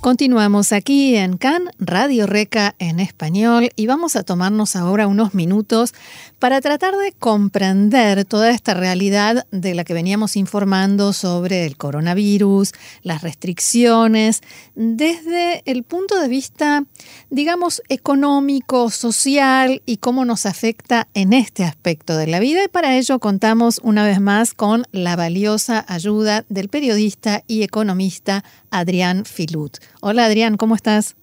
Continuamos 0.00 0.72
aquí 0.72 1.14
en 1.16 1.36
CAN, 1.36 1.64
Radio 1.78 2.26
Reca 2.26 2.74
en 2.78 3.00
español, 3.00 3.68
y 3.76 3.86
vamos 3.86 4.16
a 4.16 4.22
tomarnos 4.22 4.74
ahora 4.74 5.06
unos 5.06 5.34
minutos 5.34 5.92
para 6.38 6.62
tratar 6.62 6.96
de 6.96 7.12
comprender 7.12 8.24
toda 8.24 8.50
esta 8.50 8.72
realidad 8.72 9.46
de 9.50 9.74
la 9.74 9.84
que 9.84 9.92
veníamos 9.92 10.36
informando 10.36 11.12
sobre 11.12 11.66
el 11.66 11.76
coronavirus, 11.76 12.72
las 13.02 13.20
restricciones, 13.20 14.40
desde 14.74 15.62
el 15.66 15.82
punto 15.82 16.18
de 16.18 16.28
vista, 16.28 16.84
digamos, 17.28 17.82
económico, 17.90 18.88
social 18.88 19.82
y 19.84 19.98
cómo 19.98 20.24
nos 20.24 20.46
afecta 20.46 21.08
en 21.12 21.34
este 21.34 21.62
aspecto 21.62 22.16
de 22.16 22.26
la 22.26 22.40
vida. 22.40 22.64
Y 22.64 22.68
para 22.68 22.96
ello 22.96 23.18
contamos 23.18 23.82
una 23.84 24.06
vez 24.06 24.18
más 24.18 24.54
con 24.54 24.84
la 24.92 25.14
valiosa 25.14 25.84
ayuda 25.88 26.46
del 26.48 26.70
periodista 26.70 27.44
y 27.46 27.64
economista 27.64 28.44
Adrián 28.70 29.26
Filut. 29.26 29.76
Hola 30.02 30.24
Adrián, 30.24 30.56
¿cómo 30.56 30.74
estás? 30.74 31.14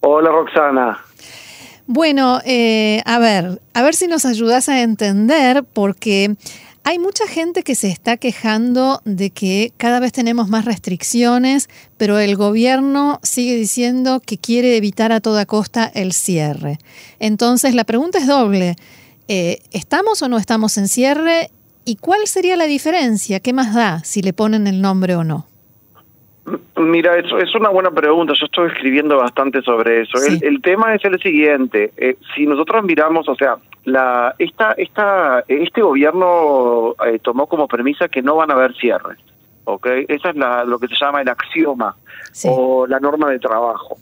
Hola 0.00 0.30
Roxana. 0.30 0.98
Bueno, 1.86 2.40
eh, 2.44 3.00
a 3.04 3.20
ver, 3.20 3.60
a 3.72 3.82
ver 3.82 3.94
si 3.94 4.08
nos 4.08 4.26
ayudas 4.26 4.68
a 4.68 4.82
entender, 4.82 5.62
porque 5.62 6.34
hay 6.82 6.98
mucha 6.98 7.28
gente 7.28 7.62
que 7.62 7.76
se 7.76 7.88
está 7.88 8.16
quejando 8.16 9.00
de 9.04 9.30
que 9.30 9.72
cada 9.76 10.00
vez 10.00 10.10
tenemos 10.12 10.48
más 10.48 10.64
restricciones, 10.64 11.68
pero 11.96 12.18
el 12.18 12.34
gobierno 12.34 13.20
sigue 13.22 13.54
diciendo 13.54 14.20
que 14.24 14.38
quiere 14.38 14.76
evitar 14.76 15.12
a 15.12 15.20
toda 15.20 15.46
costa 15.46 15.88
el 15.94 16.12
cierre. 16.12 16.78
Entonces, 17.20 17.76
la 17.76 17.84
pregunta 17.84 18.18
es 18.18 18.26
doble. 18.26 18.74
Eh, 19.28 19.60
¿Estamos 19.70 20.20
o 20.22 20.28
no 20.28 20.36
estamos 20.38 20.76
en 20.78 20.88
cierre? 20.88 21.52
¿Y 21.84 21.94
cuál 21.94 22.26
sería 22.26 22.56
la 22.56 22.64
diferencia? 22.64 23.38
¿Qué 23.38 23.52
más 23.52 23.72
da 23.72 24.02
si 24.02 24.22
le 24.22 24.32
ponen 24.32 24.66
el 24.66 24.82
nombre 24.82 25.14
o 25.14 25.22
no? 25.22 25.46
Mira, 26.76 27.18
eso 27.18 27.38
es 27.38 27.54
una 27.54 27.70
buena 27.70 27.90
pregunta. 27.90 28.32
Yo 28.38 28.46
estoy 28.46 28.68
escribiendo 28.68 29.16
bastante 29.16 29.62
sobre 29.62 30.02
eso. 30.02 30.18
El, 30.42 30.62
tema 30.62 30.94
es 30.94 31.04
el 31.04 31.20
siguiente: 31.20 31.92
eh, 31.96 32.16
si 32.34 32.46
nosotros 32.46 32.84
miramos, 32.84 33.28
o 33.28 33.34
sea, 33.34 33.56
la 33.84 34.34
esta 34.38 34.72
esta 34.72 35.44
este 35.48 35.82
gobierno 35.82 36.94
eh, 37.04 37.18
tomó 37.20 37.46
como 37.48 37.66
premisa 37.66 38.08
que 38.08 38.22
no 38.22 38.36
van 38.36 38.50
a 38.50 38.54
haber 38.54 38.74
cierres. 38.76 39.18
¿ok? 39.64 39.86
Esa 40.08 40.30
es 40.30 40.36
la, 40.36 40.64
lo 40.64 40.78
que 40.78 40.86
se 40.86 40.94
llama 40.94 41.22
el 41.22 41.28
axioma 41.28 41.96
o 42.44 42.86
la 42.86 43.00
norma 43.00 43.30
de 43.30 43.40
trabajo. 43.40 43.98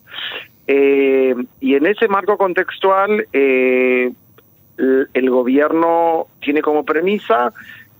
Eh, 0.67 1.35
y 1.61 1.75
en 1.75 1.87
ese 1.87 2.09
marco 2.09 2.37
contextual, 2.37 3.27
el, 3.33 4.15
el 4.77 5.31
gobierno 5.31 6.27
tiene 6.41 6.61
como 6.61 6.85
premisa 6.85 7.53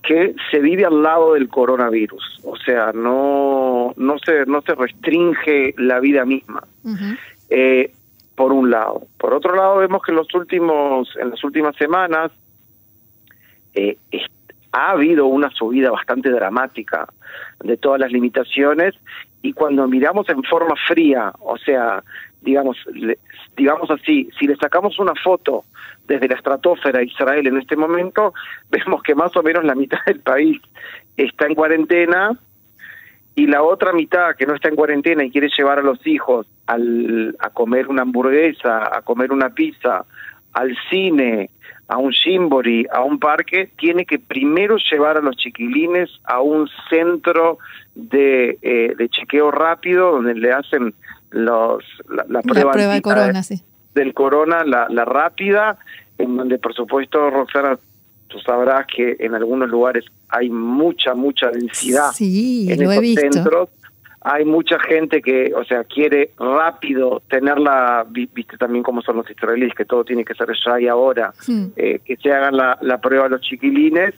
que 0.07 0.35
se 0.51 0.61
vive 0.61 0.85
al 0.85 1.03
lado 1.03 1.35
del 1.35 1.49
coronavirus, 1.49 2.41
o 2.45 2.57
sea, 2.57 2.93
no 2.93 3.95
no 3.97 4.19
se 4.19 4.47
no 4.47 4.63
se 4.63 4.75
restringe 4.75 5.75
la 5.79 6.01
vida 6.01 6.25
misma. 6.25 6.63
eh, 7.51 7.93
por 8.35 8.53
un 8.53 8.71
lado, 8.71 9.07
por 9.19 9.33
otro 9.33 9.55
lado 9.55 9.77
vemos 9.79 10.03
que 10.03 10.11
en 10.11 10.17
los 10.17 10.35
últimos 10.35 11.09
en 11.21 11.31
las 11.31 11.43
últimas 11.45 11.75
semanas 11.77 12.33
eh, 13.75 13.97
ha 14.73 14.91
habido 14.91 15.27
una 15.27 15.51
subida 15.51 15.91
bastante 15.91 16.31
dramática 16.31 17.07
de 17.63 17.77
todas 17.77 18.01
las 18.01 18.11
limitaciones. 18.11 18.95
Y 19.41 19.53
cuando 19.53 19.87
miramos 19.87 20.29
en 20.29 20.43
forma 20.43 20.75
fría, 20.89 21.33
o 21.41 21.57
sea, 21.59 22.03
digamos, 22.45 22.77
digamos 23.57 23.91
así, 23.91 24.29
si 24.39 24.47
le 24.47 24.57
sacamos 24.57 24.99
una 24.99 25.15
foto 25.23 25.65
desde 26.07 26.29
la 26.29 26.37
estratosfera 26.37 27.01
a 27.01 27.03
Israel 27.03 27.47
en 27.47 27.59
este 27.59 27.77
momento, 27.77 28.35
vemos 28.71 29.03
que 29.03 29.15
más 29.15 29.35
o 29.37 29.43
menos 29.43 29.65
la 29.65 29.75
mitad 29.75 29.99
del 30.07 30.21
país 30.21 30.61
está 31.17 31.47
en 31.47 31.55
cuarentena 31.55 32.39
y 33.35 33.47
la 33.47 33.63
otra 33.63 33.93
mitad 33.93 34.37
que 34.37 34.47
no 34.47 34.55
está 34.55 34.69
en 34.69 34.77
cuarentena 34.77 35.25
y 35.25 35.31
quiere 35.31 35.49
llevar 35.57 35.79
a 35.81 35.83
los 35.83 36.07
hijos 36.07 36.47
al, 36.67 37.37
a 37.41 37.51
comer 37.51 37.89
una 37.89 38.03
hamburguesa, 38.03 38.97
a 38.97 39.03
comer 39.03 39.33
una 39.33 39.51
pizza, 39.51 40.05
al 40.53 40.77
cine, 40.89 41.51
a 41.89 41.99
un 41.99 42.13
shimbori, 42.13 42.87
a 42.93 43.03
un 43.03 43.19
parque, 43.19 43.71
tiene 43.77 44.07
que 44.07 44.19
primero 44.19 44.77
llevar 44.77 45.17
a 45.17 45.21
los 45.21 45.37
chiquilines 45.37 46.11
a 46.25 46.41
un 46.41 46.69
centro 46.89 47.59
de, 47.95 48.59
eh, 48.63 48.95
de 48.97 49.09
chequeo 49.09 49.51
rápido 49.51 50.13
donde 50.13 50.35
le 50.35 50.53
hacen 50.53 50.95
los 51.35 51.83
la, 52.29 52.41
prueba, 52.43 52.73
del 52.95 53.03
corona, 53.03 53.43
sí. 53.43 53.63
del 53.95 54.15
corona, 54.15 54.65
la, 54.65 54.87
la 54.89 55.05
rápida, 55.05 55.79
en 56.19 56.37
donde 56.37 56.59
por 56.59 56.75
supuesto, 56.75 57.29
Roxana, 57.31 57.79
tú 58.29 58.39
sabrás 58.41 58.87
que 58.87 59.17
en 59.19 59.35
algunos 59.35 59.69
lugares 59.69 60.05
hay 60.29 60.49
mucha, 60.49 61.15
mucha 61.15 61.51
densidad 61.51 62.13
sí, 62.13 62.67
en 62.71 62.79
lo 62.83 62.91
esos 62.91 62.97
he 62.97 63.01
visto. 63.01 63.33
centros. 63.33 63.69
Hay 64.27 64.47
mucha 64.47 64.79
gente 64.79 65.21
que, 65.21 65.53
o 65.55 65.65
sea, 65.65 65.85
quiere 65.85 66.31
rápido 66.39 67.23
tenerla, 67.29 68.07
viste 68.09 68.57
también 68.57 68.83
cómo 68.83 69.03
son 69.03 69.17
los 69.19 69.31
israelíes, 69.31 69.75
que 69.75 69.85
todo 69.85 70.03
tiene 70.03 70.25
que 70.25 70.33
ser 70.35 70.49
ya 70.65 70.81
y 70.81 70.89
ahora, 70.89 71.35
Hmm. 71.47 71.67
eh, 71.77 72.01
que 72.03 72.17
se 72.17 72.33
hagan 72.33 72.57
la, 72.57 72.79
la 72.81 72.99
prueba 73.03 73.27
a 73.27 73.29
los 73.29 73.43
chiquilines 73.43 74.15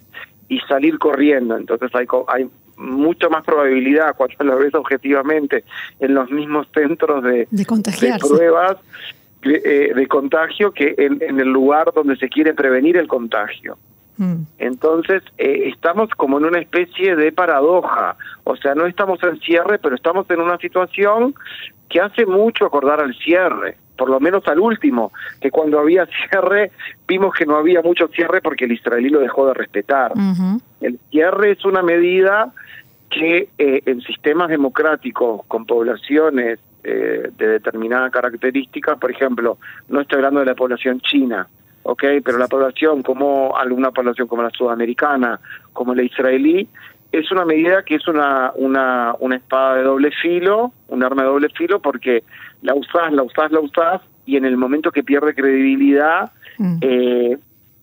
y 0.49 0.61
salir 0.61 0.99
corriendo. 0.99 1.57
Entonces 1.57 1.91
hay, 1.95 2.07
hay 2.29 2.49
mucha 2.77 3.29
más 3.29 3.45
probabilidad, 3.45 4.17
cuando 4.17 4.45
lo 4.45 4.59
ves 4.59 4.75
objetivamente, 4.75 5.65
en 6.01 6.15
los 6.15 6.31
mismos 6.31 6.67
centros 6.75 7.23
de, 7.23 7.49
De 7.51 7.65
de 7.65 8.19
pruebas 8.19 8.77
de, 9.43 9.63
eh, 9.65 9.95
de 9.95 10.07
contagio 10.07 10.73
que 10.73 10.95
en, 10.99 11.23
en 11.23 11.41
el 11.41 11.49
lugar 11.49 11.93
donde 11.95 12.17
se 12.17 12.29
quiere 12.29 12.55
prevenir 12.55 12.97
el 12.97 13.09
contagio. 13.09 13.79
Mm. 14.19 14.43
Entonces, 14.59 15.23
eh, 15.39 15.69
estamos 15.73 16.11
como 16.11 16.39
en 16.39 16.47
una 16.47 16.59
especie 16.59 17.17
de 17.17 17.33
paradoja. 17.33 18.17
O 18.45 18.57
sea, 18.57 18.75
no 18.75 18.87
estamos 18.87 19.23
en 19.23 19.39
cierre, 19.41 19.79
pero 19.79 19.95
estamos 19.95 20.29
en 20.31 20.41
una 20.41 20.59
situación 20.59 21.35
que 21.89 22.01
hace 22.01 22.27
mucho 22.27 22.67
acordar 22.67 23.01
al 23.01 23.15
cierre, 23.15 23.77
por 23.97 24.11
lo 24.11 24.21
menos 24.21 24.47
al 24.47 24.61
último, 24.61 25.13
que 25.41 25.51
cuando 25.51 25.79
había 25.79 26.07
cierre 26.31 26.71
vimos 27.07 27.35
que 27.35 27.47
no 27.47 27.57
había 27.57 27.83
mucho 27.83 28.09
cierre 28.09 28.41
porque 28.41 28.65
el 28.65 28.73
israelí 28.73 29.09
lo 29.09 29.21
dejó 29.21 29.47
de 29.47 29.55
respetar. 29.55 30.13
El 30.81 30.99
cierre 31.11 31.53
es 31.53 31.65
una 31.65 31.83
medida 31.83 32.53
que 33.11 33.49
eh, 33.59 33.83
en 33.87 34.01
sistemas 34.03 34.49
democráticos 34.49 35.43
con 35.47 35.65
poblaciones 35.65 36.59
eh, 36.85 37.31
de 37.37 37.49
determinadas 37.49 38.13
características, 38.13 38.99
por 38.99 39.11
ejemplo, 39.11 39.59
no 39.89 40.01
estoy 40.01 40.17
hablando 40.17 40.41
de 40.41 40.47
la 40.47 40.55
población 40.55 41.01
china, 41.01 41.49
¿ok? 41.83 42.03
Pero 42.25 42.39
la 42.39 42.49
población, 42.49 43.03
como 43.03 43.57
alguna 43.57 43.91
población 43.91 44.29
como 44.29 44.43
la 44.43 44.51
sudamericana, 44.51 45.41
como 45.73 45.95
la 45.95 46.03
israelí, 46.03 46.69
es 47.13 47.31
una 47.33 47.45
medida 47.45 47.83
que 47.85 47.95
es 47.97 48.07
una, 48.09 48.53
una, 48.57 49.15
una 49.21 49.37
espada 49.37 49.77
de 49.77 49.83
doble 49.85 50.11
filo, 50.23 50.73
un 50.89 51.03
arma 51.03 51.23
de 51.23 51.29
doble 51.29 51.49
filo, 51.57 51.81
porque 51.81 52.25
la 52.63 52.75
usás, 52.75 53.13
la 53.13 53.23
usás, 53.23 53.51
la 53.53 53.61
usás, 53.61 54.03
y 54.25 54.37
en 54.37 54.45
el 54.45 54.57
momento 54.57 54.91
que 54.91 55.03
pierde 55.03 55.35
credibilidad, 55.35 56.31
Mm. 56.59 56.79
eh, 56.81 57.37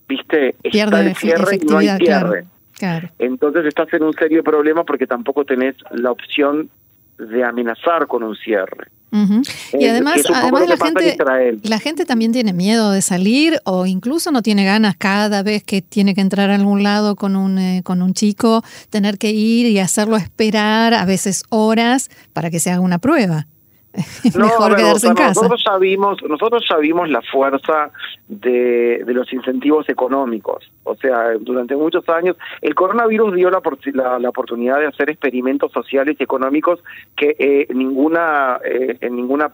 viste, 0.08 0.50
está 0.64 0.70
Pierde 0.72 1.00
el 1.02 1.08
efe- 1.12 1.20
cierre 1.20 1.56
y 1.62 1.66
no 1.66 1.78
hay 1.78 1.88
cierre. 1.90 2.00
claro. 2.00 2.48
Claro. 2.76 3.10
Entonces 3.20 3.66
estás 3.68 3.94
en 3.94 4.02
un 4.04 4.14
serio 4.14 4.44
problema 4.44 4.84
porque 4.84 5.06
tampoco 5.06 5.46
tenés 5.46 5.76
la 5.92 6.10
opción 6.12 6.70
de 7.18 7.44
amenazar 7.44 8.08
con 8.08 8.24
un 8.24 8.36
cierre. 8.36 8.88
Y 9.14 9.86
Eh, 9.86 9.92
además, 9.92 10.22
además 10.34 10.68
la 10.68 10.78
gente, 10.78 11.18
la 11.62 11.80
gente 11.80 12.04
también 12.06 12.32
tiene 12.32 12.52
miedo 12.52 12.90
de 12.90 13.04
salir 13.04 13.60
o 13.64 13.86
incluso 13.86 14.32
no 14.32 14.42
tiene 14.42 14.66
ganas 14.66 14.96
cada 14.98 15.44
vez 15.44 15.64
que 15.64 15.84
tiene 15.84 16.16
que 16.16 16.22
entrar 16.22 16.50
a 16.50 16.56
algún 16.56 16.82
lado 16.82 17.16
con 17.16 17.36
un, 17.36 17.60
eh, 17.60 17.82
con 17.84 18.02
un 18.02 18.16
chico, 18.16 18.64
tener 18.90 19.20
que 19.20 19.30
ir 19.30 19.68
y 19.68 19.78
hacerlo 19.78 20.18
esperar 20.18 20.96
a 20.96 21.06
veces 21.06 21.44
horas 21.50 22.10
para 22.34 22.50
que 22.50 22.60
se 22.60 22.72
haga 22.72 22.82
una 22.82 22.98
prueba. 22.98 23.46
No, 24.36 24.46
mejor 24.46 24.76
quedarse 24.76 25.08
en 25.08 25.14
casa. 25.14 25.42
Nosotros 25.42 25.64
ya 25.66 25.78
vimos, 25.78 26.18
nosotros 26.24 26.66
ya 26.70 26.78
vimos 26.78 27.10
la 27.10 27.22
fuerza 27.22 27.92
de, 28.28 29.04
de 29.06 29.14
los 29.14 29.32
incentivos 29.32 29.88
económicos. 29.90 30.72
O 30.84 30.96
sea, 30.96 31.34
durante 31.40 31.76
muchos 31.76 32.08
años 32.10 32.36
el 32.62 32.74
coronavirus 32.76 33.36
dio 33.36 33.50
la, 33.50 33.62
la, 33.94 34.20
la 34.20 34.30
oportunidad 34.30 34.80
de 34.80 34.88
hacer 34.88 35.10
experimentos 35.10 35.72
sociales 35.72 36.18
y 36.20 36.24
económicos 36.24 36.80
que 37.16 37.36
eh, 37.38 37.68
ninguna 37.74 38.60
eh, 38.66 38.98
en 39.02 39.16
ninguna 39.16 39.52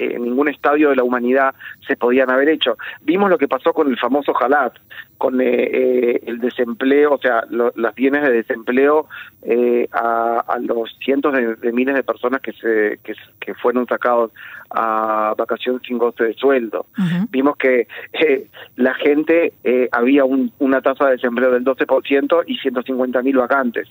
en 0.00 0.22
ningún 0.24 0.48
estadio 0.48 0.90
de 0.90 0.96
la 0.96 1.04
humanidad 1.04 1.54
se 1.86 1.96
podían 1.96 2.30
haber 2.30 2.48
hecho. 2.48 2.76
Vimos 3.02 3.30
lo 3.30 3.38
que 3.38 3.48
pasó 3.48 3.72
con 3.72 3.88
el 3.88 3.98
famoso 3.98 4.32
Jalat, 4.34 4.74
con 5.18 5.40
eh, 5.40 5.46
eh, 5.48 6.20
el 6.26 6.38
desempleo, 6.40 7.12
o 7.14 7.18
sea, 7.18 7.44
lo- 7.50 7.72
las 7.76 7.94
bienes 7.94 8.22
de 8.22 8.32
desempleo 8.32 9.06
eh, 9.42 9.86
a, 9.92 10.40
a 10.48 10.58
los 10.58 10.96
cientos 11.04 11.32
de, 11.34 11.56
de 11.56 11.72
miles 11.72 11.94
de 11.94 12.02
personas 12.02 12.40
que 12.40 12.52
se 12.52 12.98
que, 13.04 13.14
que 13.38 13.54
fueron 13.54 13.86
sacados 13.86 14.32
a 14.70 15.34
vacación 15.36 15.80
sin 15.86 15.98
goce 15.98 16.24
de 16.24 16.34
sueldo. 16.34 16.86
Vimos 17.30 17.56
que 17.56 17.86
eh, 18.12 18.46
la 18.76 18.94
gente, 18.94 19.52
eh, 19.64 19.88
había 19.92 20.24
un- 20.24 20.52
una 20.58 20.80
tasa 20.80 21.06
de 21.06 21.12
desempleo 21.12 21.50
del 21.50 21.64
12% 21.64 22.44
y 22.46 22.56
150 22.58 23.22
mil 23.22 23.36
vacantes. 23.36 23.88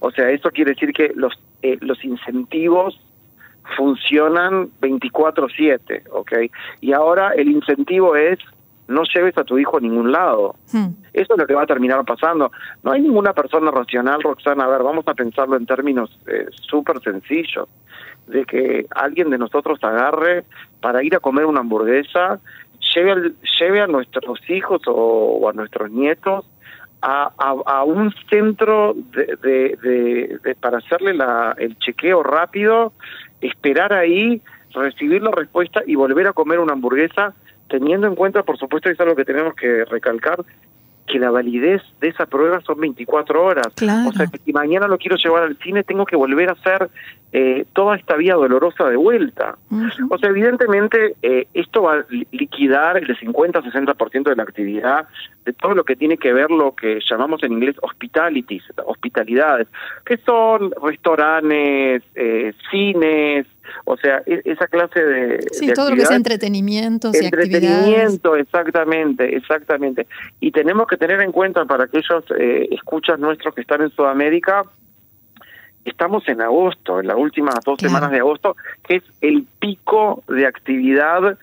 O 0.00 0.10
sea, 0.10 0.30
eso 0.30 0.50
quiere 0.50 0.72
decir 0.72 0.92
que 0.92 1.12
los, 1.14 1.32
eh, 1.62 1.78
los 1.80 2.04
incentivos 2.04 3.00
funcionan 3.76 4.70
24/7, 4.80 6.04
¿ok? 6.10 6.32
Y 6.80 6.92
ahora 6.92 7.32
el 7.34 7.50
incentivo 7.50 8.16
es 8.16 8.38
no 8.88 9.02
lleves 9.04 9.36
a 9.36 9.44
tu 9.44 9.58
hijo 9.58 9.76
a 9.76 9.80
ningún 9.80 10.10
lado. 10.10 10.56
Hmm. 10.72 10.88
Eso 11.12 11.34
es 11.34 11.38
lo 11.38 11.46
que 11.46 11.54
va 11.54 11.62
a 11.62 11.66
terminar 11.66 12.02
pasando. 12.04 12.50
No 12.82 12.92
hay 12.92 13.02
ninguna 13.02 13.34
persona 13.34 13.70
racional, 13.70 14.22
Roxana, 14.22 14.64
a 14.64 14.68
ver, 14.68 14.82
vamos 14.82 15.06
a 15.06 15.14
pensarlo 15.14 15.56
en 15.56 15.66
términos 15.66 16.18
eh, 16.26 16.46
súper 16.50 17.00
sencillos, 17.02 17.68
de 18.26 18.44
que 18.44 18.86
alguien 18.94 19.30
de 19.30 19.38
nosotros 19.38 19.78
agarre 19.82 20.44
para 20.80 21.02
ir 21.02 21.14
a 21.14 21.20
comer 21.20 21.44
una 21.44 21.60
hamburguesa, 21.60 22.40
lleve, 22.94 23.32
lleve 23.60 23.82
a 23.82 23.86
nuestros 23.86 24.38
hijos 24.48 24.80
o, 24.86 25.48
a 25.48 25.52
nuestros 25.52 25.90
nietos 25.90 26.46
a, 27.00 27.30
a, 27.64 27.84
un 27.84 28.12
centro 28.28 28.92
de, 29.12 29.78
de, 30.42 30.56
para 30.60 30.78
hacerle 30.78 31.14
la, 31.14 31.54
el 31.56 31.78
chequeo 31.78 32.24
rápido, 32.24 32.92
esperar 33.40 33.92
ahí, 33.92 34.42
recibir 34.72 35.22
la 35.22 35.30
respuesta 35.30 35.82
y 35.86 35.94
volver 35.94 36.26
a 36.26 36.32
comer 36.32 36.58
una 36.58 36.72
hamburguesa 36.72 37.34
teniendo 37.68 38.06
en 38.06 38.14
cuenta, 38.14 38.42
por 38.42 38.58
supuesto, 38.58 38.88
es 38.90 38.98
algo 39.00 39.14
que 39.14 39.24
tenemos 39.24 39.54
que 39.54 39.84
recalcar, 39.84 40.44
que 41.08 41.18
la 41.18 41.30
validez 41.30 41.82
de 42.00 42.08
esa 42.08 42.26
prueba 42.26 42.60
son 42.60 42.80
24 42.80 43.42
horas. 43.42 43.66
O 44.06 44.12
sea, 44.12 44.26
que 44.26 44.38
si 44.38 44.52
mañana 44.52 44.86
lo 44.86 44.98
quiero 44.98 45.16
llevar 45.16 45.42
al 45.42 45.56
cine, 45.58 45.82
tengo 45.82 46.04
que 46.04 46.16
volver 46.16 46.50
a 46.50 46.52
hacer 46.52 46.90
eh, 47.32 47.66
toda 47.72 47.96
esta 47.96 48.16
vía 48.16 48.34
dolorosa 48.34 48.84
de 48.88 48.96
vuelta. 48.96 49.56
O 50.10 50.18
sea, 50.18 50.30
evidentemente, 50.30 51.16
eh, 51.22 51.48
esto 51.54 51.82
va 51.82 51.94
a 51.94 52.04
liquidar 52.30 52.98
el 52.98 53.18
50-60% 53.18 54.22
de 54.22 54.36
la 54.36 54.42
actividad 54.42 55.08
de 55.44 55.52
todo 55.52 55.74
lo 55.74 55.84
que 55.84 55.96
tiene 55.96 56.18
que 56.18 56.32
ver 56.32 56.50
lo 56.50 56.74
que 56.74 57.00
llamamos 57.08 57.42
en 57.42 57.52
inglés 57.52 57.76
hospitalities, 57.82 58.62
hospitalidades, 58.84 59.66
que 60.04 60.18
son 60.18 60.72
restaurantes, 60.82 62.02
eh, 62.14 62.52
cines, 62.70 63.46
o 63.84 63.96
sea, 63.96 64.22
e-, 64.26 64.42
esa 64.44 64.66
clase 64.66 65.00
de... 65.02 65.40
Sí, 65.52 65.72
todo 65.72 65.90
lo 65.90 65.96
que 65.96 66.02
es 66.02 66.10
entretenimiento. 66.10 67.10
Entretenimiento, 67.12 68.36
exactamente, 68.36 69.36
exactamente. 69.36 70.06
Y 70.40 70.52
tenemos 70.52 70.86
que 70.86 70.96
tener 70.96 71.20
en 71.20 71.32
cuenta 71.32 71.64
para 71.64 71.84
aquellos 71.84 72.24
eh, 72.38 72.68
escuchas 72.70 73.18
nuestros 73.18 73.54
que 73.54 73.60
están 73.62 73.82
en 73.82 73.90
Sudamérica, 73.90 74.62
estamos 75.84 76.28
en 76.28 76.40
agosto, 76.42 77.00
en 77.00 77.06
las 77.06 77.16
últimas 77.16 77.56
dos 77.64 77.78
semanas 77.80 78.10
de 78.10 78.18
agosto, 78.18 78.56
que 78.86 78.96
es 78.96 79.02
el 79.20 79.46
pico 79.58 80.22
de 80.28 80.46
actividad 80.46 81.38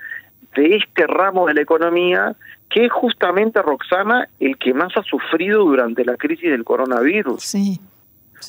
de 0.56 0.76
este 0.76 1.08
ramo 1.08 1.48
de 1.48 1.56
la 1.56 1.62
economía 1.62 2.36
que 2.70 2.86
es 2.86 2.92
justamente, 2.92 3.62
Roxana, 3.62 4.28
el 4.40 4.58
que 4.58 4.74
más 4.74 4.92
ha 4.98 5.04
sufrido 5.04 5.64
durante 5.64 6.04
la 6.04 6.18
crisis 6.18 6.50
del 6.50 6.66
coronavirus. 6.66 7.42
Sí. 7.42 7.80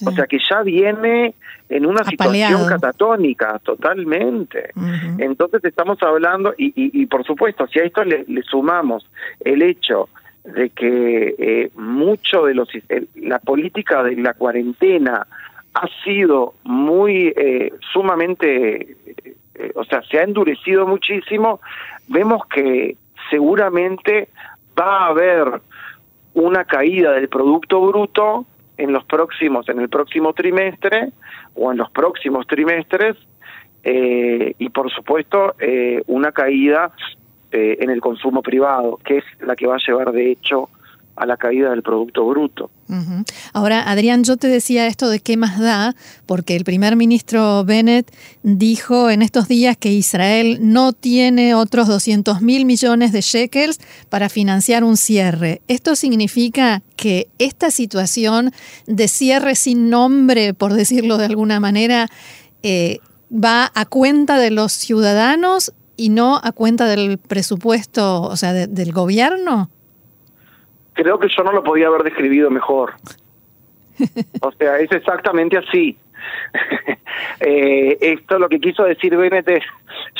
O 0.05 0.11
sea 0.13 0.27
que 0.27 0.39
ya 0.39 0.63
viene 0.63 1.35
en 1.69 1.87
una 1.87 2.05
situación 2.05 2.67
catatónica, 2.67 3.59
totalmente. 3.61 4.71
Entonces 5.19 5.65
estamos 5.65 6.03
hablando, 6.03 6.55
y, 6.57 6.73
y, 6.75 7.07
por 7.07 7.25
supuesto, 7.25 7.67
si 7.69 7.81
a 7.81 7.85
esto 7.85 8.05
le, 8.05 8.25
sumamos 8.43 9.09
el 9.41 9.63
hecho 9.63 10.09
de 10.45 10.71
que 10.71 11.35
eh, 11.39 11.71
mucho 11.75 12.45
de 12.45 12.55
los 12.55 12.69
la 13.17 13.41
política 13.41 14.05
de 14.05 14.15
la 14.17 14.35
cuarentena 14.35 15.27
ha 15.75 15.89
sido 16.05 16.55
muy 16.63 17.35
eh, 17.37 17.73
sumamente 17.93 18.97
eh, 19.57 19.73
o 19.75 19.85
sea 19.85 20.03
se 20.03 20.21
ha 20.21 20.23
endurecido 20.23 20.87
muchísimo 20.87 21.61
vemos 22.07 22.47
que 22.47 22.97
seguramente 23.29 24.29
va 24.79 24.99
a 24.99 25.07
haber 25.09 25.61
una 26.35 26.65
caída 26.65 27.11
del 27.13 27.29
producto 27.29 27.81
bruto 27.81 28.47
en 28.77 28.93
los 28.93 29.05
próximos, 29.05 29.69
en 29.69 29.81
el 29.81 29.89
próximo 29.89 30.33
trimestre 30.33 31.11
o 31.55 31.73
en 31.73 31.79
los 31.79 31.91
próximos 31.91 32.47
trimestres 32.47 33.17
eh, 33.83 34.55
y 34.59 34.69
por 34.71 34.91
supuesto 34.91 35.55
eh, 35.59 36.03
una 36.07 36.33
caída 36.33 36.93
eh, 37.53 37.79
en 37.81 37.91
el 37.91 38.01
consumo 38.01 38.43
privado, 38.43 38.99
que 39.05 39.19
es 39.19 39.25
la 39.41 39.55
que 39.57 39.67
va 39.67 39.77
a 39.77 39.87
llevar 39.87 40.13
de 40.13 40.33
hecho 40.33 40.69
a 41.17 41.27
la 41.27 41.37
caída 41.37 41.71
del 41.71 41.83
Producto 41.83 42.27
Bruto. 42.27 42.71
Ahora, 43.53 43.91
Adrián, 43.91 44.23
yo 44.23 44.37
te 44.37 44.47
decía 44.49 44.87
esto 44.87 45.09
de 45.09 45.19
qué 45.19 45.37
más 45.37 45.59
da, 45.59 45.97
porque 46.27 46.55
el 46.55 46.65
primer 46.65 46.95
ministro 46.95 47.65
Bennett 47.65 48.13
dijo 48.43 49.11
en 49.11 49.23
estos 49.23 49.49
días 49.49 49.77
que 49.77 49.93
Israel 49.93 50.59
no 50.61 50.93
tiene 50.93 51.55
otros 51.55 51.89
200 51.89 52.43
mil 52.43 52.65
millones 52.65 53.13
de 53.13 53.23
shekels 53.23 53.81
para 54.09 54.29
financiar 54.29 54.85
un 54.85 54.97
cierre. 54.97 55.63
¿Esto 55.67 55.97
significa 55.97 56.83
que 56.95 57.29
esta 57.39 57.71
situación 57.71 58.53
de 58.87 59.09
cierre 59.09 59.57
sin 59.57 59.91
nombre, 59.91 60.55
por 60.55 60.75
decirlo 60.75 61.19
de 61.19 61.25
alguna 61.25 61.59
manera, 61.59 62.09
eh, 62.63 62.99
va 63.33 63.73
a 63.75 63.87
cuenta 63.87 64.39
de 64.39 64.51
los 64.51 64.73
ciudadanos 64.73 65.73
y 65.97 66.11
no 66.11 66.41
a 66.43 66.53
cuenta 66.53 66.87
del 66.87 67.19
presupuesto, 67.19 68.23
o 68.23 68.37
sea, 68.37 68.53
del 68.53 68.93
gobierno? 68.93 69.71
Creo 70.97 71.19
que 71.19 71.29
yo 71.29 71.45
no 71.45 71.53
lo 71.53 71.63
podía 71.63 71.87
haber 71.87 72.03
describido 72.03 72.51
mejor. 72.51 72.95
O 74.43 74.53
sea, 74.53 74.79
es 74.79 74.93
exactamente 74.93 75.57
así. 75.57 75.97
eh, 77.41 77.97
esto 77.99 78.39
lo 78.39 78.49
que 78.49 78.61
quiso 78.61 78.85
decir 78.85 79.17
Bennett 79.17 79.49
es, 79.49 79.65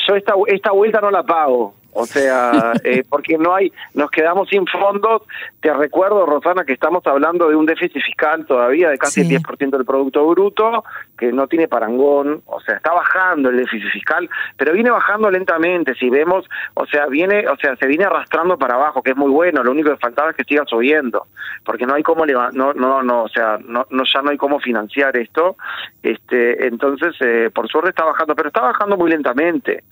yo 0.07 0.15
esta, 0.15 0.33
esta 0.47 0.71
vuelta 0.71 0.99
no 0.99 1.11
la 1.11 1.21
pago. 1.21 1.75
O 1.99 2.05
sea, 2.05 2.73
eh, 2.83 3.03
porque 3.09 3.39
no 3.39 3.55
hay, 3.55 3.73
nos 3.95 4.11
quedamos 4.11 4.47
sin 4.49 4.67
fondos. 4.67 5.23
Te 5.59 5.73
recuerdo, 5.73 6.27
Rosana, 6.27 6.63
que 6.63 6.73
estamos 6.73 7.05
hablando 7.07 7.49
de 7.49 7.55
un 7.55 7.65
déficit 7.65 8.03
fiscal 8.03 8.45
todavía 8.45 8.89
de 8.89 8.99
casi 8.99 9.21
el 9.21 9.29
10% 9.29 9.71
del 9.71 9.83
Producto 9.83 10.27
Bruto, 10.27 10.83
que 11.17 11.31
no 11.31 11.47
tiene 11.47 11.67
parangón, 11.67 12.43
o 12.45 12.61
sea, 12.61 12.75
está 12.75 12.93
bajando 12.93 13.49
el 13.49 13.57
déficit 13.57 13.89
fiscal, 13.91 14.29
pero 14.57 14.73
viene 14.73 14.91
bajando 14.91 15.31
lentamente. 15.31 15.95
Si 15.95 16.11
vemos, 16.11 16.45
o 16.75 16.85
sea, 16.85 17.07
viene, 17.07 17.47
o 17.47 17.57
sea, 17.57 17.75
se 17.77 17.87
viene 17.87 18.05
arrastrando 18.05 18.59
para 18.59 18.75
abajo, 18.75 19.01
que 19.01 19.11
es 19.11 19.17
muy 19.17 19.31
bueno. 19.31 19.63
Lo 19.63 19.71
único 19.71 19.89
que 19.89 19.97
faltaba 19.97 20.29
es 20.29 20.35
que 20.35 20.43
siga 20.43 20.65
subiendo, 20.67 21.25
porque 21.65 21.87
no 21.87 21.95
hay 21.95 22.03
cómo 22.03 22.27
no, 22.27 22.73
no, 22.73 23.01
no, 23.01 23.23
o 23.23 23.29
sea, 23.29 23.57
no, 23.65 23.87
no 23.89 24.03
ya 24.03 24.21
no 24.21 24.29
hay 24.29 24.37
cómo 24.37 24.59
financiar 24.59 25.17
esto. 25.17 25.55
Este, 26.03 26.67
entonces, 26.67 27.15
eh, 27.21 27.49
por 27.51 27.67
suerte 27.67 27.89
está 27.89 28.05
bajando, 28.05 28.35
pero 28.35 28.49
está 28.49 28.61
bajando 28.61 28.97
muy 28.97 29.09
lentamente. 29.09 29.83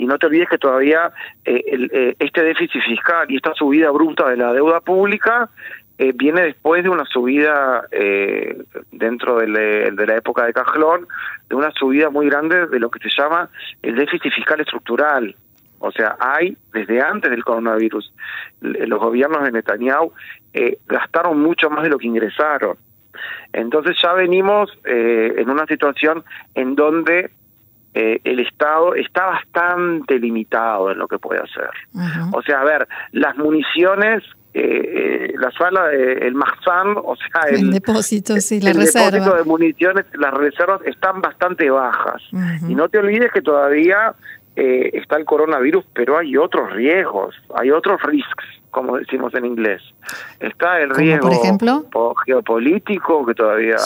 Y 0.00 0.06
no 0.06 0.18
te 0.18 0.26
olvides 0.28 0.48
que 0.48 0.56
todavía 0.56 1.12
eh, 1.44 1.62
eh, 1.92 2.16
este 2.18 2.42
déficit 2.42 2.82
fiscal 2.82 3.30
y 3.30 3.36
esta 3.36 3.52
subida 3.52 3.90
bruta 3.90 4.30
de 4.30 4.38
la 4.38 4.50
deuda 4.54 4.80
pública 4.80 5.50
eh, 5.98 6.12
viene 6.14 6.40
después 6.40 6.82
de 6.82 6.88
una 6.88 7.04
subida 7.04 7.84
dentro 8.90 9.36
de, 9.40 9.46
la 9.46 10.16
época 10.16 10.46
de 10.46 10.54
Cajlón, 10.54 11.06
de 11.50 11.54
una 11.54 11.70
subida 11.72 12.08
muy 12.08 12.30
grande 12.30 12.66
de 12.66 12.80
lo 12.80 12.90
que 12.90 12.98
se 13.06 13.14
llama 13.14 13.50
el 13.82 13.94
déficit 13.94 14.32
fiscal 14.32 14.58
estructural. 14.62 15.36
O 15.80 15.92
sea, 15.92 16.16
hay, 16.18 16.56
desde 16.72 17.02
antes 17.02 17.30
del 17.30 17.44
coronavirus, 17.44 18.10
los 18.62 18.98
gobiernos 18.98 19.44
de 19.44 19.52
Netanyahu 19.52 20.14
gastaron 20.86 21.38
mucho 21.40 21.68
más 21.68 21.82
de 21.84 21.90
lo 21.90 21.98
que 21.98 22.06
ingresaron. 22.06 22.78
Entonces 23.52 23.98
ya 24.02 24.14
venimos 24.14 24.70
en 24.84 25.50
una 25.50 25.66
situación 25.66 26.24
en 26.54 26.74
donde 26.74 27.30
eh, 27.94 28.20
el 28.22 28.40
Estado 28.40 28.94
está 28.94 29.26
bastante 29.26 30.18
limitado 30.18 30.92
en 30.92 30.98
lo 30.98 31.08
que 31.08 31.18
puede 31.18 31.40
hacer. 31.40 31.70
O 32.32 32.42
sea, 32.42 32.60
a 32.60 32.64
ver, 32.64 32.86
las 33.12 33.36
municiones, 33.36 34.22
eh, 34.54 34.62
eh 34.62 35.34
la 35.36 35.50
sala 35.52 35.88
del 35.88 36.22
el 36.22 36.34
Mahzan, 36.34 36.94
o 36.96 37.16
sea, 37.16 37.50
el, 37.50 37.70
depósito, 37.70 38.36
sí, 38.40 38.60
la 38.60 38.70
el 38.70 38.76
reserva. 38.76 39.10
depósito 39.10 39.36
de 39.36 39.44
municiones, 39.44 40.04
las 40.14 40.32
reservas 40.34 40.80
están 40.86 41.20
bastante 41.20 41.68
bajas. 41.68 42.22
Y 42.68 42.74
no 42.74 42.88
te 42.88 42.98
olvides 42.98 43.32
que 43.32 43.42
todavía 43.42 44.14
eh, 44.56 44.90
está 44.92 45.16
el 45.16 45.24
coronavirus, 45.24 45.84
pero 45.92 46.18
hay 46.18 46.36
otros 46.36 46.72
riesgos, 46.72 47.34
hay 47.56 47.70
otros 47.70 48.00
risks, 48.02 48.44
como 48.70 48.98
decimos 48.98 49.34
en 49.34 49.46
inglés. 49.46 49.82
Está 50.38 50.80
el 50.80 50.90
riesgo 50.90 51.28
por 51.28 51.36
ejemplo? 51.36 51.86
geopolítico, 52.24 53.26
que 53.26 53.34
todavía 53.34 53.76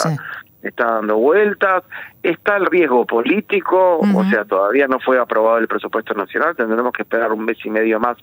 está 0.69 0.85
dando 0.85 1.17
vueltas, 1.17 1.83
está 2.23 2.57
el 2.57 2.65
riesgo 2.65 3.05
político, 3.05 3.99
o 3.99 4.23
sea, 4.25 4.45
todavía 4.45 4.87
no 4.87 4.99
fue 4.99 5.19
aprobado 5.19 5.57
el 5.57 5.67
presupuesto 5.67 6.13
nacional, 6.13 6.55
tendremos 6.55 6.91
que 6.91 7.03
esperar 7.03 7.31
un 7.31 7.45
mes 7.45 7.57
y 7.63 7.69
medio 7.69 7.99
más 7.99 8.17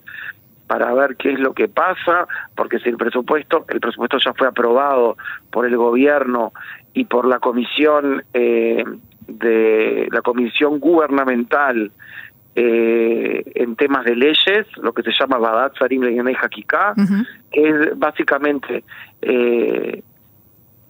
para 0.67 0.93
ver 0.95 1.17
qué 1.17 1.33
es 1.33 1.39
lo 1.39 1.53
que 1.53 1.69
pasa, 1.69 2.27
porque 2.55 2.79
si 2.79 2.89
el 2.89 2.97
presupuesto, 2.97 3.67
el 3.69 3.81
presupuesto 3.81 4.19
ya 4.19 4.33
fue 4.33 4.49
aprobado 4.49 5.17
por 5.51 5.67
el 5.67 5.77
gobierno 5.77 6.53
y 6.95 7.05
por 7.05 7.27
la 7.27 7.39
comisión 7.39 8.25
eh, 8.33 8.85
de 9.27 10.09
la 10.11 10.23
comisión 10.23 10.81
gubernamental 10.81 11.93
eh, 12.55 13.43
en 13.55 13.77
temas 13.77 14.05
de 14.05 14.17
leyes, 14.17 14.67
lo 14.83 14.93
que 14.93 15.03
se 15.03 15.13
llama 15.19 15.39
Badat 15.39 15.77
Sarim 15.79 16.05
y 16.05 16.35
Hakika, 16.35 16.95
que 17.51 17.69
es 17.69 17.99
básicamente 17.99 18.85
eh, 19.23 20.03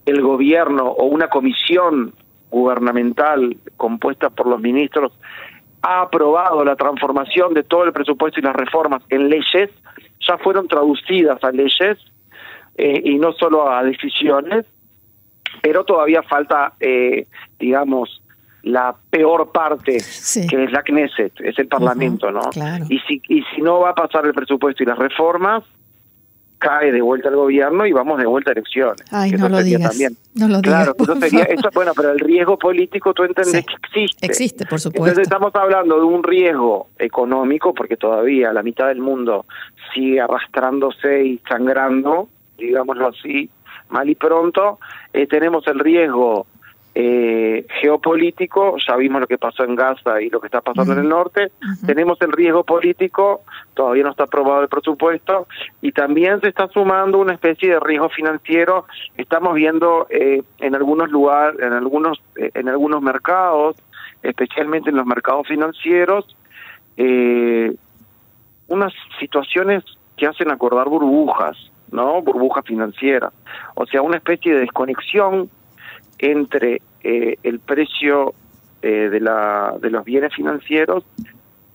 el 0.07 0.21
gobierno 0.21 0.85
o 0.85 1.05
una 1.07 1.29
comisión 1.29 2.15
gubernamental 2.51 3.57
compuesta 3.77 4.31
por 4.31 4.47
los 4.47 4.61
ministros 4.61 5.13
ha 5.83 6.03
aprobado 6.03 6.65
la 6.65 6.77
transformación 6.77 7.55
de 7.55 7.65
todo 7.65 7.85
el 7.85 7.93
presupuesto 7.93 8.39
y 8.39 8.43
las 8.43 8.55
reformas 8.55 9.03
en 9.09 9.29
leyes, 9.29 9.71
ya 10.21 10.39
fueron 10.39 10.69
traducidas 10.69 11.43
a 11.43 11.51
leyes 11.51 11.99
eh, 12.77 13.03
y 13.05 13.19
no 13.19 13.33
solo 13.33 13.71
a 13.71 13.83
decisiones, 13.83 14.65
pero 15.61 15.85
todavía 15.85 16.23
falta, 16.23 16.75
eh, 16.79 17.27
digamos, 17.59 18.23
la 18.63 18.95
peor 19.11 19.51
parte, 19.51 19.99
que 20.49 20.65
es 20.65 20.73
la 20.73 20.83
Knesset, 20.83 21.33
es 21.41 21.59
el 21.59 21.67
Parlamento, 21.67 22.31
¿no? 22.31 22.43
Y 22.89 23.01
si 23.01 23.21
y 23.29 23.43
si 23.55 23.61
no 23.61 23.81
va 23.81 23.91
a 23.91 23.95
pasar 23.95 24.25
el 24.25 24.33
presupuesto 24.33 24.85
y 24.85 24.87
las 24.87 24.99
reformas, 24.99 25.65
cae 26.63 26.93
de 26.93 27.03
vuelta 27.03 27.29
el 27.29 27.35
gobierno 27.35 27.85
y 27.87 27.93
vamos 27.93 28.19
de 28.19 28.27
vuelta 28.27 28.51
a 28.51 28.53
elecciones. 28.53 29.03
Ay, 29.11 29.33
no 29.33 29.49
lo 29.49 29.63
digas. 29.63 29.91
También. 29.91 30.17
No 30.35 30.47
lo 30.47 30.61
claro, 30.61 30.95
eso 30.97 31.17
sería, 31.17 31.43
eso, 31.45 31.69
bueno, 31.75 31.93
pero 31.95 32.13
el 32.13 32.21
riesgo 32.21 32.57
político 32.57 33.13
tú 33.13 33.25
entendés 33.25 33.67
que 33.67 33.75
existe. 33.75 34.27
Existe, 34.27 34.67
por 34.67 34.79
supuesto. 34.79 35.09
Entonces 35.09 35.23
estamos 35.25 35.53
hablando 35.57 35.97
de 35.97 36.05
un 36.05 36.23
riesgo 36.23 36.89
económico, 36.99 37.75
porque 37.75 37.97
todavía 37.97 38.53
la 38.53 38.63
mitad 38.63 38.87
del 38.87 39.01
mundo 39.01 39.45
sigue 39.93 40.21
arrastrándose 40.21 41.25
y 41.25 41.41
sangrando, 41.49 42.29
digámoslo 42.57 43.09
así, 43.09 43.51
mal 43.89 44.09
y 44.09 44.15
pronto. 44.15 44.79
Eh, 45.13 45.27
tenemos 45.27 45.67
el 45.67 45.81
riesgo 45.81 46.47
eh, 46.95 47.67
geopolítico, 47.81 48.77
ya 48.87 48.97
vimos 48.97 49.23
lo 49.23 49.27
que 49.27 49.39
pasó 49.39 49.65
en 49.65 49.75
Gaza 49.75 50.21
y 50.21 50.29
lo 50.29 50.41
que 50.41 50.49
está 50.49 50.61
pasando 50.61 50.93
en 50.93 50.99
el 50.99 51.09
norte, 51.09 51.51
tenemos 51.87 52.21
el 52.21 52.33
riesgo 52.33 52.65
político, 52.65 53.43
todavía 53.75 54.05
no 54.05 54.11
está 54.11 54.25
aprobado 54.25 54.63
el 54.63 54.69
presupuesto, 54.69 55.47
y 55.81 55.93
también 55.93 56.41
se 56.41 56.49
está 56.49 56.69
sumando 56.69 57.19
una 57.19 57.33
especie 57.33 57.71
de 57.71 57.81
riesgo 57.81 58.11
financiero, 58.11 58.87
estamos 59.17 59.55
viendo 59.55 60.07
eh, 60.11 60.43
en 60.59 60.75
algunos 60.75 61.11
lugares, 61.11 61.59
en 61.61 61.73
algunos, 61.73 62.23
eh, 62.37 62.51
en 62.55 62.69
algunos 62.69 63.01
mercados, 63.01 63.77
especialmente 64.23 64.91
en 64.91 64.97
los 64.97 65.07
mercados 65.07 65.49
financieros, 65.49 66.37
eh, 66.99 67.75
unas 68.69 68.93
situaciones 69.19 69.83
que 70.17 70.27
hacen 70.27 70.51
acordar 70.51 70.89
burbujas, 70.89 71.57
¿no? 71.91 72.21
Burbujas 72.21 72.65
financieras, 72.67 73.33
o 73.75 73.87
sea, 73.87 74.03
una 74.03 74.19
especie 74.19 74.53
de 74.53 74.61
desconexión 74.61 75.51
entre 76.23 76.81
eh, 77.03 77.37
el 77.43 77.61
precio 77.61 78.35
eh, 78.81 79.09
de, 79.11 79.21
la, 79.21 79.75
de 79.81 79.91
los 79.91 80.05
bienes 80.05 80.35
financieros 80.35 81.05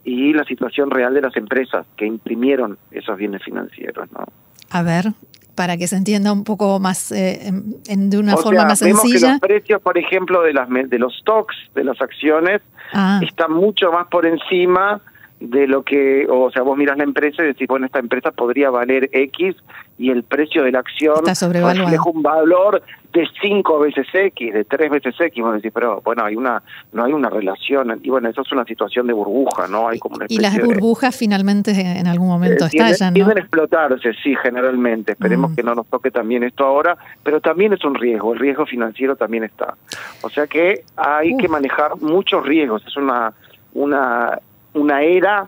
y 0.03 0.33
la 0.33 0.45
situación 0.45 0.89
real 0.89 1.13
de 1.13 1.21
las 1.21 1.35
empresas 1.35 1.85
que 1.97 2.05
imprimieron 2.05 2.77
esos 2.91 3.17
bienes 3.17 3.43
financieros. 3.43 4.09
¿no? 4.11 4.25
A 4.69 4.81
ver, 4.81 5.11
para 5.53 5.75
que 5.75 5.87
se 5.87 5.97
entienda 5.97 6.31
un 6.31 6.43
poco 6.43 6.79
más, 6.79 7.11
eh, 7.11 7.51
en, 7.87 8.09
de 8.09 8.17
una 8.17 8.37
forma 8.37 8.63
más 8.65 8.81
vemos 8.81 9.01
sencilla. 9.01 9.27
Que 9.27 9.31
los 9.33 9.39
precios, 9.41 9.81
por 9.81 9.97
ejemplo, 9.97 10.41
de, 10.43 10.53
las, 10.53 10.69
de 10.69 10.99
los 10.99 11.13
stocks, 11.17 11.55
de 11.75 11.83
las 11.83 12.01
acciones, 12.01 12.61
ah. 12.93 13.19
están 13.21 13.51
mucho 13.51 13.91
más 13.91 14.07
por 14.07 14.25
encima 14.25 15.01
de 15.39 15.67
lo 15.67 15.83
que, 15.83 16.25
o 16.29 16.49
sea, 16.51 16.63
vos 16.63 16.77
miras 16.77 16.97
la 16.97 17.03
empresa 17.03 17.43
y 17.43 17.47
decís, 17.47 17.67
bueno, 17.67 17.85
esta 17.85 17.99
empresa 17.99 18.31
podría 18.31 18.71
valer 18.71 19.09
X 19.11 19.55
y 19.99 20.09
el 20.09 20.23
precio 20.23 20.63
de 20.63 20.71
la 20.71 20.79
acción 20.79 21.25
refleja 21.25 22.09
un 22.09 22.23
valor 22.23 22.81
de 23.13 23.27
cinco 23.41 23.79
veces 23.79 24.07
X, 24.11 24.53
de 24.53 24.63
tres 24.63 24.89
veces 24.91 25.15
X, 25.19 25.43
vos 25.43 25.53
decís, 25.55 25.71
pero 25.73 26.01
bueno, 26.03 26.23
hay 26.23 26.35
una, 26.35 26.61
no 26.91 27.03
hay 27.03 27.13
una 27.13 27.29
relación, 27.29 27.99
y 28.03 28.09
bueno, 28.09 28.29
eso 28.29 28.41
es 28.41 28.51
una 28.51 28.65
situación 28.65 29.07
de 29.07 29.13
burbuja, 29.13 29.67
¿no? 29.67 29.87
Hay 29.87 29.97
como 29.97 30.17
una 30.17 30.25
y 30.27 30.37
las 30.39 30.59
burbujas 30.59 31.15
finalmente 31.15 31.71
en 31.71 32.07
algún 32.07 32.27
momento 32.27 32.65
eh, 32.65 32.69
estallan, 32.71 33.13
¿no? 33.13 33.15
Tienden 33.15 33.37
a 33.37 33.41
explotarse, 33.41 34.13
sí, 34.23 34.35
generalmente, 34.35 35.13
esperemos 35.13 35.51
mm. 35.51 35.55
que 35.55 35.63
no 35.63 35.75
nos 35.75 35.87
toque 35.87 36.11
también 36.11 36.43
esto 36.43 36.65
ahora, 36.65 36.97
pero 37.23 37.41
también 37.41 37.73
es 37.73 37.83
un 37.85 37.95
riesgo, 37.95 38.33
el 38.33 38.39
riesgo 38.39 38.65
financiero 38.65 39.15
también 39.15 39.43
está. 39.43 39.75
O 40.21 40.29
sea 40.29 40.47
que 40.47 40.83
hay 40.95 41.35
que 41.37 41.47
manejar 41.47 41.97
muchos 42.01 42.45
riesgos, 42.45 42.83
es 42.85 42.97
una 42.97 43.33
una 43.73 44.39
una 44.77 45.01
era 45.01 45.47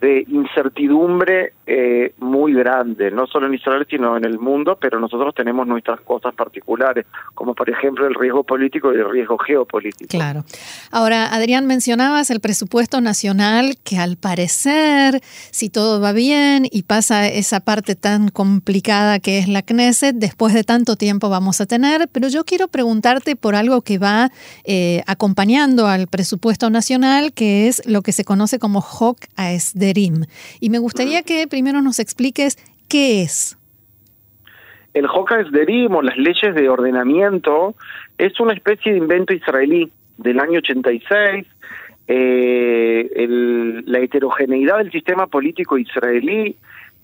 de 0.00 0.24
incertidumbre 0.28 1.52
eh, 1.68 2.14
muy 2.18 2.54
grande, 2.54 3.10
no 3.10 3.26
solo 3.26 3.46
en 3.48 3.54
Israel, 3.54 3.84
sino 3.90 4.16
en 4.16 4.24
el 4.24 4.38
mundo, 4.38 4.78
pero 4.80 5.00
nosotros 5.00 5.34
tenemos 5.34 5.66
nuestras 5.66 6.00
cosas 6.00 6.32
particulares, 6.34 7.06
como 7.34 7.56
por 7.56 7.68
ejemplo 7.68 8.06
el 8.06 8.14
riesgo 8.14 8.44
político 8.44 8.92
y 8.94 8.98
el 8.98 9.10
riesgo 9.10 9.36
geopolítico. 9.38 10.08
Claro. 10.08 10.44
Ahora, 10.92 11.26
Adrián, 11.34 11.66
mencionabas 11.66 12.30
el 12.30 12.38
presupuesto 12.38 13.00
nacional, 13.00 13.76
que 13.82 13.98
al 13.98 14.16
parecer, 14.16 15.20
si 15.50 15.68
todo 15.68 16.00
va 16.00 16.12
bien 16.12 16.68
y 16.70 16.84
pasa 16.84 17.26
esa 17.26 17.58
parte 17.58 17.96
tan 17.96 18.28
complicada 18.28 19.18
que 19.18 19.38
es 19.38 19.48
la 19.48 19.62
Knesset, 19.62 20.14
después 20.14 20.54
de 20.54 20.62
tanto 20.62 20.94
tiempo 20.94 21.28
vamos 21.30 21.60
a 21.60 21.66
tener, 21.66 22.08
pero 22.12 22.28
yo 22.28 22.44
quiero 22.44 22.68
preguntarte 22.68 23.34
por 23.34 23.56
algo 23.56 23.82
que 23.82 23.98
va 23.98 24.30
eh, 24.64 25.02
acompañando 25.08 25.88
al 25.88 26.06
presupuesto 26.06 26.70
nacional, 26.70 27.32
que 27.32 27.66
es 27.66 27.84
lo 27.86 28.02
que 28.02 28.12
se 28.12 28.24
conoce 28.24 28.60
como 28.60 28.78
Hok 28.78 29.18
Aesderim. 29.34 30.26
Y 30.60 30.70
me 30.70 30.78
gustaría 30.78 31.22
que 31.22 31.48
primero 31.56 31.80
nos 31.80 32.00
expliques 32.00 32.58
qué 32.86 33.22
es. 33.22 33.56
El 34.92 35.06
Hoka 35.06 35.42
Derim 35.50 35.94
o 35.94 36.02
las 36.02 36.18
leyes 36.18 36.54
de 36.54 36.68
ordenamiento 36.68 37.74
es 38.18 38.38
una 38.40 38.52
especie 38.52 38.92
de 38.92 38.98
invento 38.98 39.32
israelí 39.32 39.90
del 40.18 40.38
año 40.38 40.58
86. 40.58 41.46
Eh, 42.08 43.26
la 43.86 44.00
heterogeneidad 44.00 44.76
del 44.76 44.92
sistema 44.92 45.28
político 45.28 45.78
israelí 45.78 46.56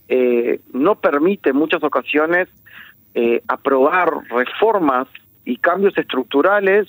eh, 0.08 0.60
no 0.74 0.96
permite 0.96 1.48
en 1.48 1.56
muchas 1.56 1.82
ocasiones 1.82 2.46
eh, 3.14 3.40
aprobar 3.48 4.10
reformas 4.28 5.08
y 5.46 5.56
cambios 5.56 5.96
estructurales 5.96 6.88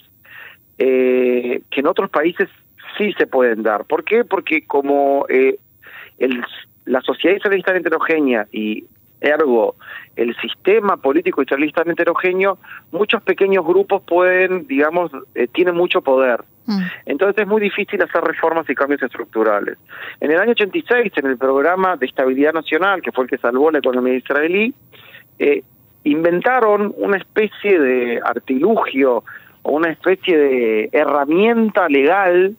que 0.78 1.62
en 1.72 1.88
otros 1.88 2.10
países 2.10 2.50
sí 2.98 3.14
se 3.14 3.26
pueden 3.26 3.64
dar. 3.64 3.86
¿Por 3.86 4.04
qué? 4.04 4.26
Porque 4.26 4.66
como 4.68 5.26
el 5.30 6.44
la 6.86 7.02
sociedad 7.02 7.38
israelí 7.38 7.64
es 7.66 7.76
heterogénea 7.76 8.48
y 8.52 8.86
ergo 9.22 9.76
el 10.16 10.36
sistema 10.38 10.98
político 10.98 11.42
israelí 11.42 11.72
tan 11.72 11.90
heterogéneo, 11.90 12.60
muchos 12.92 13.22
pequeños 13.24 13.66
grupos 13.66 14.04
pueden, 14.04 14.68
digamos, 14.68 15.12
eh, 15.34 15.48
tienen 15.48 15.76
mucho 15.76 16.02
poder. 16.02 16.44
Mm. 16.66 16.82
Entonces 17.06 17.42
es 17.42 17.48
muy 17.48 17.62
difícil 17.62 18.02
hacer 18.02 18.22
reformas 18.22 18.70
y 18.70 18.76
cambios 18.76 19.02
estructurales. 19.02 19.78
En 20.20 20.32
el 20.32 20.40
año 20.40 20.52
86, 20.52 21.12
en 21.16 21.26
el 21.26 21.38
programa 21.38 21.96
de 21.96 22.06
estabilidad 22.06 22.54
nacional, 22.54 23.02
que 23.02 23.12
fue 23.12 23.24
el 23.24 23.30
que 23.30 23.38
salvó 23.38 23.72
la 23.72 23.80
economía 23.80 24.16
israelí, 24.16 24.74
eh, 25.40 25.64
inventaron 26.04 26.94
una 26.98 27.18
especie 27.18 27.80
de 27.80 28.22
artilugio 28.24 29.24
o 29.64 29.72
una 29.72 29.90
especie 29.90 30.38
de 30.38 30.90
herramienta 30.92 31.88
legal 31.88 32.56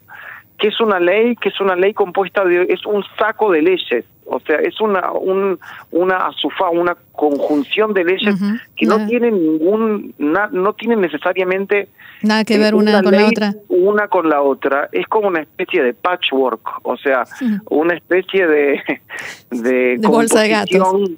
que 0.57 0.69
es 0.69 0.79
una 0.79 0.99
ley, 0.99 1.35
que 1.35 1.49
es 1.49 1.59
una 1.59 1.75
ley 1.75 1.93
compuesta 1.93 2.43
de, 2.45 2.63
es 2.69 2.85
un 2.85 3.03
saco 3.17 3.51
de 3.51 3.61
leyes, 3.61 4.05
o 4.25 4.39
sea, 4.39 4.57
es 4.57 4.79
una 4.81 5.11
un, 5.11 5.59
una 5.91 6.27
asufa, 6.27 6.69
una 6.69 6.95
conjunción 7.11 7.93
de 7.93 8.03
leyes 8.03 8.35
que 8.75 8.85
no 8.85 9.05
tienen 9.07 9.33
ningún, 9.35 10.13
no 10.17 10.73
tienen 10.73 11.01
necesariamente 11.01 11.89
nada 12.21 12.43
que 12.43 12.57
ver 12.57 12.75
una, 12.75 13.01
con 13.01 13.11
la 13.13 13.25
otra, 13.27 13.53
una 13.69 14.07
con 14.07 14.29
la 14.29 14.41
otra, 14.41 14.89
es 14.91 15.07
como 15.07 15.27
una 15.27 15.41
especie 15.41 15.83
de 15.83 15.93
patchwork, 15.93 16.79
o 16.83 16.97
sea, 16.97 17.23
una 17.69 17.93
especie 17.93 18.47
de 18.47 18.81
de, 19.51 19.97
de 19.97 20.07
bolsa 20.07 20.41
de 20.41 20.49
gatos, 20.49 21.11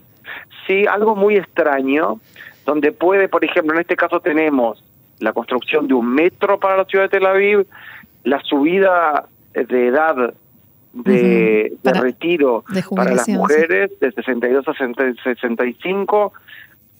sí, 0.68 0.86
algo 0.86 1.16
muy 1.16 1.38
extraño, 1.38 2.20
donde 2.66 2.92
puede, 2.92 3.30
por 3.30 3.44
ejemplo, 3.46 3.74
en 3.74 3.82
este 3.82 3.96
caso 3.96 4.20
tenemos 4.20 4.84
la 5.20 5.34
construcción 5.34 5.88
de 5.88 5.94
un 5.94 6.14
metro 6.14 6.60
para 6.60 6.78
la 6.78 6.86
ciudad 6.86 7.06
de 7.06 7.10
Tel 7.10 7.26
Aviv, 7.26 7.66
la 8.24 8.42
subida 8.44 9.28
de 9.54 9.88
edad 9.88 10.34
de, 11.04 11.78
retiro 11.84 12.64
para 12.96 13.16
las 13.16 13.28
mujeres 13.30 13.92
de 14.00 14.12
62 14.12 14.68
a 14.68 14.74
65, 14.74 16.34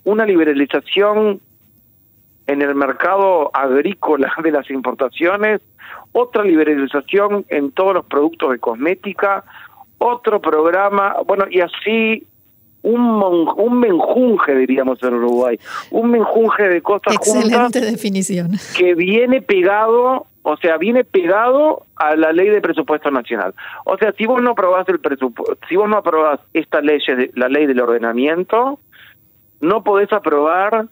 una 0.04 0.26
liberalización 0.26 1.42
en 2.48 2.62
el 2.62 2.76
mercado 2.76 3.52
agrícola 3.54 4.34
de 4.42 4.52
las 4.52 4.70
importaciones, 4.70 5.62
otra 6.14 6.44
liberalización 6.44 7.46
en 7.50 7.72
todos 7.72 7.94
los 7.94 8.06
productos 8.06 8.52
de 8.52 8.60
cosmética, 8.60 9.44
otro 9.98 10.42
programa, 10.42 11.18
bueno, 11.26 11.46
y 11.50 11.60
así 11.60 12.26
un, 12.84 13.22
un 13.58 13.80
menjunje, 13.80 14.56
diríamos 14.56 15.02
en 15.04 15.16
Uruguay, 15.16 15.60
un 15.92 16.12
menjunje 16.12 16.70
de 16.70 16.82
cosas 16.82 17.16
Excelente 17.16 17.82
definición. 17.82 18.52
que 18.78 18.96
viene 18.96 19.42
pegado 19.42 20.28
o 20.50 20.56
sea, 20.56 20.78
viene 20.78 21.04
pegado 21.04 21.86
a 21.98 22.16
la 22.16 22.32
ley 22.32 22.48
de 22.48 22.62
presupuesto 22.62 23.12
nacional. 23.12 23.54
O 23.84 23.98
sea, 23.98 24.14
si 24.14 24.26
vos 24.26 24.42
no 24.42 24.52
aprobás 24.52 24.88
el 24.88 25.02
presupuesto, 25.02 25.58
si 25.68 25.76
vos 25.76 25.90
no 25.90 25.98
aprobás 25.98 26.40
esta 26.54 26.80
ley, 26.80 27.00
la 27.34 27.50
ley 27.50 27.66
del 27.66 27.82
ordenamiento, 27.82 28.80
no 29.60 29.84
podés 29.84 30.14
aprobar 30.14 30.86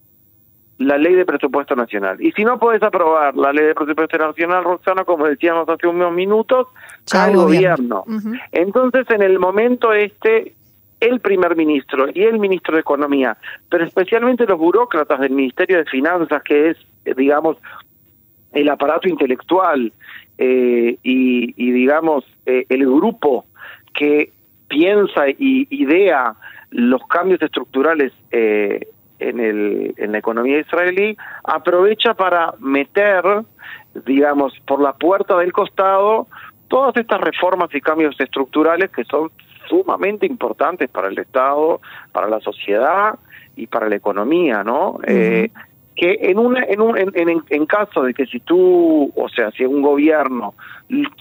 la 0.77 0.97
ley 0.97 1.15
de 1.15 1.23
presupuesto 1.23 1.73
nacional. 1.73 2.21
Y 2.21 2.33
si 2.33 2.43
no 2.43 2.59
podés 2.59 2.83
aprobar 2.83 3.33
la 3.37 3.53
ley 3.53 3.67
de 3.67 3.75
presupuesto 3.75 4.17
nacional, 4.17 4.65
Roxana, 4.65 5.05
como 5.05 5.25
decíamos 5.25 5.69
hace 5.69 5.87
unos 5.87 6.11
minutos, 6.11 6.67
el 7.13 7.37
gobierno. 7.37 8.03
Entonces, 8.51 9.09
en 9.09 9.21
el 9.21 9.39
momento 9.39 9.93
este, 9.93 10.53
el 10.99 11.21
primer 11.21 11.55
ministro 11.55 12.07
y 12.13 12.23
el 12.23 12.39
ministro 12.39 12.75
de 12.75 12.81
Economía, 12.81 13.37
pero 13.69 13.85
especialmente 13.85 14.45
los 14.45 14.59
burócratas 14.59 15.21
del 15.21 15.31
Ministerio 15.31 15.77
de 15.77 15.85
Finanzas, 15.85 16.43
que 16.43 16.71
es, 16.71 16.77
digamos, 17.15 17.55
el 18.55 18.69
aparato 18.69 19.07
intelectual 19.07 19.93
eh, 20.37 20.97
y, 21.03 21.71
digamos, 21.71 22.25
eh, 22.45 22.65
el 22.69 22.85
grupo 22.85 23.45
que 23.93 24.31
piensa 24.67 25.29
y 25.29 25.67
idea 25.69 26.33
los 26.71 27.05
cambios 27.07 27.41
estructurales 27.41 28.11
eh, 28.31 28.87
en, 29.19 29.39
el, 29.39 29.93
en 29.97 30.11
la 30.11 30.17
economía 30.17 30.59
israelí, 30.59 31.15
aprovecha 31.43 32.15
para 32.15 32.53
meter, 32.59 33.23
digamos, 34.05 34.53
por 34.65 34.81
la 34.81 34.93
puerta 34.93 35.37
del 35.37 35.53
costado 35.53 36.27
todas 36.67 36.97
estas 36.97 37.21
reformas 37.21 37.69
y 37.73 37.81
cambios 37.81 38.19
estructurales 38.19 38.89
que 38.91 39.03
son 39.05 39.31
sumamente 39.69 40.25
importantes 40.25 40.89
para 40.89 41.07
el 41.07 41.17
Estado, 41.17 41.81
para 42.11 42.27
la 42.27 42.39
sociedad 42.39 43.17
y 43.55 43.67
para 43.67 43.87
la 43.87 43.95
economía, 43.95 44.63
¿no? 44.63 44.99
eh, 45.07 45.49
que 45.95 46.17
en, 46.21 46.37
una, 46.37 46.63
en, 46.63 46.81
un, 46.81 46.97
en, 46.97 47.43
en, 47.49 47.65
caso 47.65 48.03
de 48.03 48.13
que 48.13 48.25
si 48.25 48.39
tú, 48.41 49.11
o 49.15 49.29
sea, 49.29 49.51
si 49.51 49.63
un 49.63 49.81
gobierno 49.81 50.53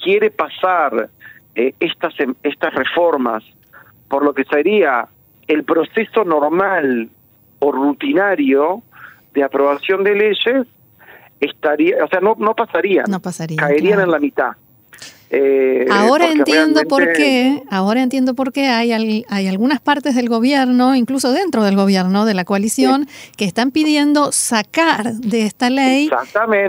quiere 0.03 0.31
pasar 0.31 1.11
eh, 1.55 1.75
estas, 1.79 2.15
estas 2.43 2.75
reformas 2.75 3.45
por 4.09 4.25
lo 4.25 4.35
que 4.35 4.45
sería 4.45 5.07
el 5.47 5.65
proceso 5.65 6.25
normal 6.25 7.09
o 7.61 7.73
rutinario 7.73 8.83
de 9.33 9.45
aprobación 9.45 10.03
de 10.03 10.15
leyes, 10.15 10.67
estaría, 11.41 12.05
o 12.05 12.09
sea, 12.09 12.21
no, 12.21 12.37
no 12.39 12.55
pasaría, 12.55 13.05
no 13.09 13.21
pasaría 13.21 13.57
caerían 13.57 14.01
en 14.01 14.11
la 14.11 14.19
mitad. 14.19 14.53
Eh, 15.31 15.87
ahora 15.91 16.31
entiendo 16.31 16.83
por 16.89 17.13
qué, 17.13 17.63
ahora 17.71 18.03
entiendo 18.03 18.35
por 18.35 18.53
qué 18.53 18.69
hay, 18.69 18.93
hay 19.29 19.49
algunas 19.49 19.81
partes 19.81 20.15
del 20.15 20.29
gobierno, 20.29 20.95
incluso 20.95 21.33
dentro 21.33 21.65
del 21.65 21.77
gobierno, 21.77 22.25
de 22.25 22.35
la 22.35 22.45
coalición, 22.45 23.07
que 23.37 23.45
están 23.45 23.71
pidiendo 23.71 24.33
sacar 24.33 25.13
de 25.15 25.43
esta 25.43 25.71
ley 25.71 26.11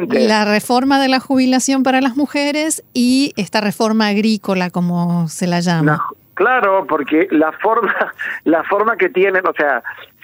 la 0.09 0.45
reforma 0.45 0.99
de 0.99 1.09
la 1.09 1.19
jubilación 1.19 1.83
para 1.83 2.01
las 2.01 2.15
mujeres 2.15 2.83
y 2.93 3.33
esta 3.35 3.61
reforma 3.61 4.07
agrícola, 4.07 4.69
como 4.69 5.27
se 5.27 5.47
la 5.47 5.59
llama. 5.59 6.01
claro, 6.33 6.85
porque 6.87 7.27
la 7.31 7.51
forma, 7.51 7.93
la 8.45 8.63
forma 8.63 8.97
que 8.97 9.09
tienen, 9.09 9.45
o 9.45 9.53
sea, 9.53 9.83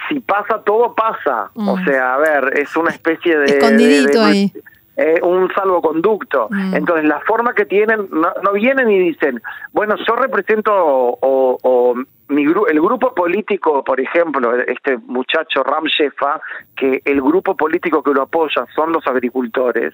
si 0.09 0.19
pasa 0.19 0.61
todo 0.65 0.95
pasa, 0.95 1.51
o 1.53 1.77
mm. 1.77 1.85
sea, 1.85 2.15
a 2.15 2.17
ver, 2.17 2.57
es 2.57 2.75
una 2.75 2.89
especie 2.89 3.37
de 3.37 3.45
escondidito 3.45 4.23
ahí 4.23 4.51
eh, 4.97 5.19
un 5.23 5.49
salvoconducto. 5.53 6.47
Mm. 6.49 6.75
Entonces, 6.75 7.05
la 7.05 7.21
forma 7.21 7.53
que 7.53 7.65
tienen, 7.65 8.09
no, 8.11 8.53
vienen 8.53 8.89
y 8.89 8.99
dicen, 8.99 9.41
bueno, 9.71 9.95
yo 10.05 10.15
represento 10.15 10.71
o, 10.73 11.95
mi 12.27 12.43
el 12.43 12.81
grupo 12.81 13.13
político, 13.13 13.83
por 13.83 13.99
ejemplo, 13.99 14.55
este 14.61 14.97
muchacho 14.97 15.63
Ram 15.63 15.85
Shefa, 15.85 16.39
que 16.75 17.01
el 17.03 17.21
grupo 17.21 17.57
político 17.57 18.01
que 18.01 18.11
lo 18.11 18.21
apoya 18.23 18.65
son 18.73 18.93
los 18.93 19.05
agricultores, 19.05 19.93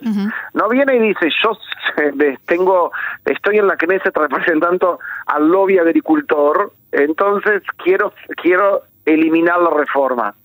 no 0.53 0.69
viene 0.69 0.97
y 0.97 0.99
dice, 0.99 1.29
yo 1.43 1.57
tengo, 2.45 2.91
estoy 3.25 3.57
en 3.57 3.67
la 3.67 3.75
Knesset 3.75 4.15
representando 4.15 4.99
al 5.25 5.47
lobby 5.47 5.79
agricultor, 5.79 6.71
entonces 6.91 7.63
quiero, 7.83 8.13
quiero 8.41 8.83
eliminar 9.05 9.59
la 9.59 9.71
reforma. 9.71 10.35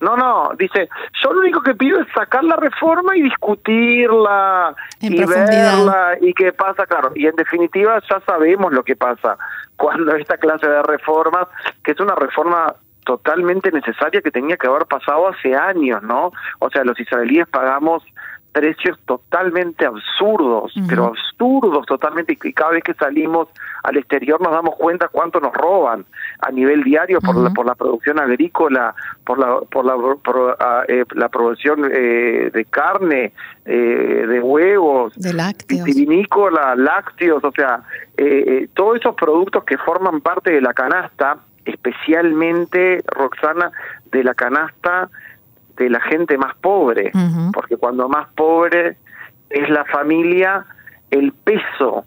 No, 0.00 0.16
no, 0.16 0.50
dice, 0.58 0.88
yo 1.22 1.32
lo 1.32 1.40
único 1.40 1.62
que 1.62 1.74
pido 1.74 2.00
es 2.00 2.08
sacar 2.14 2.42
la 2.42 2.56
reforma 2.56 3.16
y 3.16 3.22
discutirla 3.22 4.74
y 5.00 5.24
verla 5.24 6.16
y 6.20 6.32
qué 6.32 6.52
pasa, 6.52 6.86
claro, 6.86 7.12
y 7.14 7.26
en 7.26 7.36
definitiva 7.36 8.00
ya 8.08 8.20
sabemos 8.20 8.72
lo 8.72 8.82
que 8.82 8.96
pasa 8.96 9.36
cuando 9.76 10.14
esta 10.16 10.38
clase 10.38 10.66
de 10.66 10.82
reformas, 10.82 11.48
que 11.84 11.92
es 11.92 12.00
una 12.00 12.14
reforma 12.14 12.74
totalmente 13.04 13.72
necesaria 13.72 14.20
que 14.22 14.30
tenía 14.30 14.56
que 14.56 14.66
haber 14.66 14.86
pasado 14.86 15.28
hace 15.28 15.54
años, 15.54 16.02
¿no? 16.02 16.32
O 16.58 16.70
sea, 16.70 16.84
los 16.84 16.98
israelíes 17.00 17.48
pagamos 17.48 18.02
precios 18.52 18.98
totalmente 19.06 19.86
absurdos, 19.86 20.72
pero 20.88 21.06
absurdos 21.06 21.86
totalmente, 21.86 22.36
y 22.42 22.52
cada 22.52 22.72
vez 22.72 22.82
que 22.82 22.94
salimos 22.94 23.48
al 23.82 23.96
exterior 23.96 24.40
nos 24.40 24.52
damos 24.52 24.74
cuenta 24.76 25.08
cuánto 25.08 25.40
nos 25.40 25.52
roban 25.52 26.04
a 26.40 26.50
nivel 26.50 26.82
diario 26.82 27.20
por, 27.20 27.36
la, 27.36 27.50
por 27.50 27.66
la 27.66 27.74
producción 27.74 28.18
agrícola, 28.18 28.94
por 29.24 29.38
la, 29.38 29.60
por 29.60 29.84
la, 29.84 29.94
ah, 30.58 30.82
eh, 30.88 31.04
la 31.14 31.28
producción 31.28 31.88
eh, 31.92 32.50
de 32.52 32.64
carne, 32.64 33.32
eh, 33.64 34.26
de 34.28 34.40
huevos, 34.40 35.14
de 35.14 35.32
lácteos. 35.32 35.84
vinícola, 35.84 36.74
lácteos, 36.74 37.42
o 37.44 37.52
sea, 37.52 37.82
todos 38.74 38.98
esos 38.98 39.14
productos 39.14 39.64
que 39.64 39.78
forman 39.78 40.20
parte 40.20 40.50
de 40.52 40.60
la 40.60 40.74
canasta, 40.74 41.38
especialmente, 41.64 43.02
Roxana, 43.06 43.70
de 44.10 44.24
la 44.24 44.34
canasta 44.34 45.08
de 45.80 45.88
la 45.88 46.00
gente 46.00 46.36
más 46.36 46.54
pobre, 46.56 47.10
porque 47.54 47.78
cuando 47.78 48.06
más 48.06 48.28
pobre 48.34 48.98
es 49.48 49.70
la 49.70 49.86
familia, 49.86 50.66
el 51.10 51.32
peso 51.32 52.04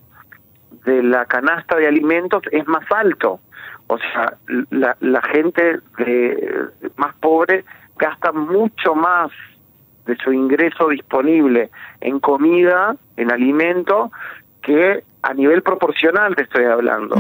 de 0.86 1.02
la 1.02 1.26
canasta 1.26 1.76
de 1.78 1.88
alimentos 1.88 2.44
es 2.52 2.68
más 2.68 2.86
alto. 2.92 3.40
O 3.88 3.98
sea, 3.98 4.38
la, 4.70 4.96
la 5.00 5.22
gente 5.24 5.80
de, 5.98 6.68
más 6.98 7.16
pobre 7.16 7.66
gasta 7.98 8.32
mucho 8.32 8.94
más 8.94 9.32
de 10.06 10.16
su 10.18 10.32
ingreso 10.32 10.90
disponible 10.90 11.72
en 12.00 12.20
comida, 12.20 12.96
en 13.18 13.32
alimento, 13.32 14.12
que 14.62 15.04
a 15.24 15.34
nivel 15.34 15.64
proporcional 15.64 16.36
te 16.36 16.44
estoy 16.44 16.66
hablando 16.66 17.16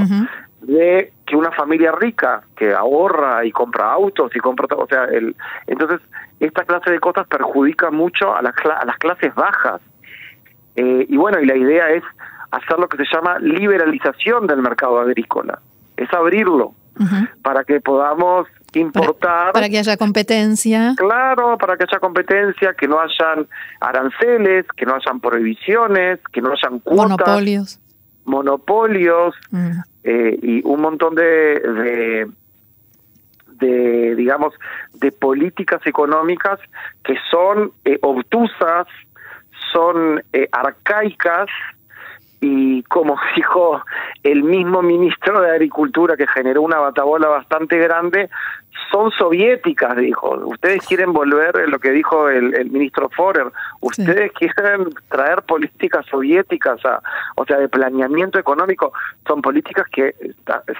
de 0.63 1.11
que 1.25 1.35
una 1.35 1.51
familia 1.51 1.91
rica 1.91 2.43
que 2.55 2.73
ahorra 2.73 3.45
y 3.45 3.51
compra 3.51 3.91
autos 3.91 4.31
y 4.35 4.39
compra 4.39 4.67
o 4.77 4.87
sea 4.87 5.05
el 5.05 5.35
entonces 5.67 5.99
esta 6.39 6.63
clase 6.63 6.91
de 6.91 6.99
cosas 6.99 7.27
perjudica 7.27 7.91
mucho 7.91 8.35
a 8.35 8.41
las 8.41 8.53
a 8.65 8.85
las 8.85 8.97
clases 8.97 9.33
bajas. 9.35 9.81
Eh, 10.75 11.05
y 11.07 11.17
bueno 11.17 11.39
y 11.39 11.45
la 11.45 11.55
idea 11.55 11.89
es 11.91 12.03
hacer 12.51 12.79
lo 12.79 12.87
que 12.87 12.97
se 12.97 13.05
llama 13.13 13.39
liberalización 13.39 14.47
del 14.47 14.61
mercado 14.61 14.99
agrícola 14.99 15.59
es 15.97 16.11
abrirlo 16.13 16.73
para 17.41 17.63
que 17.63 17.81
podamos 17.81 18.47
importar. 18.75 19.51
Para, 19.51 19.67
que 19.67 19.79
haya 19.79 19.97
competencia. 19.97 20.93
Claro 20.95 21.57
para 21.57 21.75
que 21.75 21.85
haya 21.89 21.99
competencia 21.99 22.73
que 22.73 22.87
no 22.87 22.99
hayan 22.99 23.47
aranceles 23.79 24.65
que 24.75 24.85
no 24.85 24.95
hayan 24.95 25.19
prohibiciones 25.19 26.19
que 26.31 26.41
no 26.41 26.51
hayan 26.51 26.79
cuotas. 26.79 27.09
Monopolios 27.09 27.79
monopolios 28.25 29.35
mm. 29.51 29.71
eh, 30.03 30.39
y 30.41 30.61
un 30.63 30.81
montón 30.81 31.15
de, 31.15 32.27
de, 33.47 34.15
digamos, 34.15 34.53
de 34.93 35.11
políticas 35.11 35.85
económicas 35.85 36.59
que 37.03 37.15
son 37.29 37.71
eh, 37.85 37.99
obtusas, 38.01 38.87
son 39.71 40.23
eh, 40.33 40.47
arcaicas 40.51 41.47
y 42.41 42.83
como 42.83 43.17
dijo 43.35 43.81
el 44.23 44.43
mismo 44.43 44.81
ministro 44.81 45.41
de 45.41 45.51
Agricultura 45.51 46.17
que 46.17 46.27
generó 46.27 46.61
una 46.61 46.79
batabola 46.79 47.27
bastante 47.27 47.77
grande, 47.77 48.29
son 48.91 49.11
soviéticas, 49.11 49.95
dijo. 49.97 50.35
Ustedes 50.45 50.85
quieren 50.85 51.13
volver, 51.13 51.67
lo 51.67 51.79
que 51.79 51.91
dijo 51.91 52.29
el, 52.29 52.69
ministro 52.69 53.09
Forer, 53.09 53.47
ustedes 53.81 54.31
quieren 54.33 54.89
traer 55.09 55.41
políticas 55.43 56.05
soviéticas, 56.07 56.83
a, 56.85 57.01
o 57.35 57.45
sea, 57.45 57.57
de 57.57 57.69
planeamiento 57.69 58.39
económico, 58.39 58.93
son 59.27 59.41
políticas 59.41 59.87
que 59.89 60.15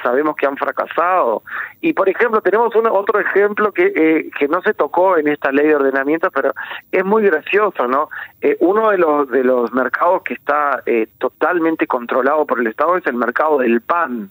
sabemos 0.02 0.36
que 0.36 0.46
han 0.46 0.58
fracasado. 0.58 1.44
Y, 1.82 1.94
por 1.94 2.10
ejemplo, 2.10 2.42
tenemos 2.42 2.76
un, 2.76 2.88
otro 2.88 3.20
ejemplo 3.20 3.72
que, 3.72 3.92
eh, 3.96 4.30
que 4.38 4.48
no 4.48 4.62
se 4.62 4.74
tocó 4.74 5.18
en 5.18 5.28
esta 5.28 5.52
ley 5.52 5.68
de 5.68 5.76
ordenamiento, 5.76 6.30
pero 6.32 6.54
es 6.92 7.04
muy 7.04 7.24
gracioso, 7.24 7.88
¿no? 7.88 8.10
Eh, 8.42 8.58
uno 8.60 8.92
de 8.92 8.98
los, 8.98 9.30
de 9.30 9.44
los 9.44 9.74
mercados 9.74 10.24
que 10.24 10.36
está 10.36 10.82
eh, 10.86 11.08
totalmente 11.18 11.88
controlado 11.88 12.46
por 12.46 12.60
el 12.60 12.68
Estado 12.68 12.98
es 12.98 13.06
el 13.08 13.16
mercado 13.16 13.60
del 13.60 13.82
pan. 13.82 14.30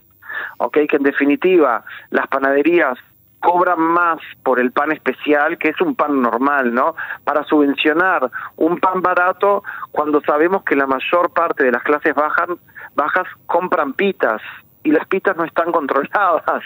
¿ok? 0.59 0.79
Que 0.88 0.96
en 0.96 1.03
definitiva 1.03 1.85
las 2.11 2.27
panaderías 2.29 2.98
cobran 3.43 3.81
más 3.81 4.19
por 4.43 4.61
el 4.61 4.73
pan 4.73 4.93
especial, 4.93 5.59
que 5.59 5.71
es 5.71 5.81
un 5.81 5.95
pan 5.95 6.23
normal, 6.23 6.73
¿no? 6.73 6.95
Para 7.25 7.45
subvencionar 7.45 8.31
un 8.57 8.79
pan 8.79 9.03
barato 9.03 9.63
cuando 9.91 10.21
sabemos 10.23 10.63
que 10.65 10.77
la 10.77 10.87
mayor 10.87 11.31
parte 11.33 11.65
de 11.65 11.73
las 11.73 11.83
clases 11.83 12.15
bajas, 12.15 12.49
bajas 12.95 13.27
compran 13.47 13.93
pitas 13.93 14.41
y 14.85 14.91
las 14.91 15.07
pitas 15.07 15.37
no 15.37 15.45
están 15.45 15.71
controladas. 15.73 16.63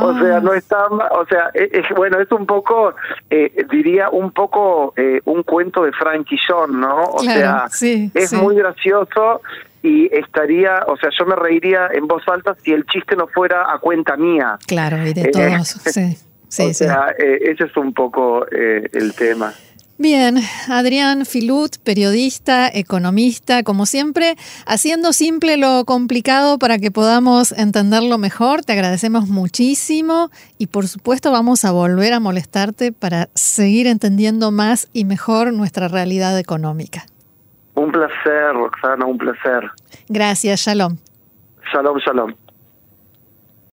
O 0.00 0.14
sea, 0.18 0.36
ah. 0.36 0.40
no 0.40 0.52
están, 0.52 0.92
o 0.92 1.26
sea, 1.28 1.50
es, 1.54 1.90
e, 1.90 1.94
bueno, 1.94 2.20
es 2.20 2.30
un 2.30 2.46
poco, 2.46 2.94
eh, 3.28 3.66
diría, 3.70 4.08
un 4.10 4.30
poco 4.30 4.92
eh, 4.96 5.20
un 5.24 5.42
cuento 5.42 5.82
de 5.84 5.92
franquillón, 5.92 6.80
¿no? 6.80 7.04
O 7.04 7.18
sea, 7.18 7.66
es 7.66 8.32
muy 8.32 8.56
gracioso 8.56 9.40
y 9.82 10.14
estaría, 10.14 10.84
o 10.86 10.96
sea, 10.96 11.10
yo 11.18 11.26
me 11.26 11.36
reiría 11.36 11.88
en 11.92 12.06
voz 12.06 12.22
alta 12.28 12.54
si 12.62 12.72
el 12.72 12.84
chiste 12.86 13.16
no 13.16 13.26
fuera 13.28 13.72
a 13.72 13.78
cuenta 13.78 14.16
mía. 14.16 14.58
Claro, 14.66 15.06
y 15.06 15.12
de 15.12 15.22
eh, 15.22 15.30
todos, 15.30 15.68
sí. 15.86 16.16
Sí, 16.48 16.64
o 16.64 16.74
sea, 16.74 17.14
eh, 17.16 17.38
ese 17.42 17.64
es 17.64 17.76
un 17.76 17.94
poco 17.94 18.44
eh, 18.50 18.88
el 18.92 19.14
tema. 19.14 19.54
Bien, 19.98 20.38
Adrián 20.68 21.26
Filut, 21.26 21.76
periodista, 21.84 22.68
economista, 22.72 23.62
como 23.62 23.84
siempre, 23.84 24.34
haciendo 24.66 25.12
simple 25.12 25.58
lo 25.58 25.84
complicado 25.84 26.58
para 26.58 26.78
que 26.78 26.90
podamos 26.90 27.52
entenderlo 27.52 28.16
mejor. 28.16 28.64
Te 28.64 28.72
agradecemos 28.72 29.28
muchísimo 29.28 30.30
y 30.56 30.68
por 30.68 30.88
supuesto 30.88 31.30
vamos 31.30 31.66
a 31.66 31.70
volver 31.70 32.14
a 32.14 32.18
molestarte 32.18 32.92
para 32.92 33.28
seguir 33.34 33.86
entendiendo 33.86 34.50
más 34.50 34.88
y 34.94 35.04
mejor 35.04 35.52
nuestra 35.52 35.86
realidad 35.86 36.36
económica. 36.38 37.04
Un 37.90 37.92
placer, 37.92 38.52
Roxana, 38.54 39.04
un 39.04 39.18
placer. 39.18 39.68
Gracias, 40.08 40.60
shalom. 40.60 40.96
Shalom, 41.72 41.98
shalom. 41.98 42.32